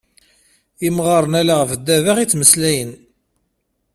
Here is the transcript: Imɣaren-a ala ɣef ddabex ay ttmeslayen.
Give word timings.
Imɣaren-a 0.87 1.37
ala 1.41 1.53
ɣef 1.61 1.71
ddabex 1.75 2.17
ay 2.19 2.27
ttmeslayen. 2.27 2.91